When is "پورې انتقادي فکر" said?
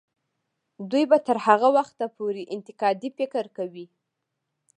2.17-3.45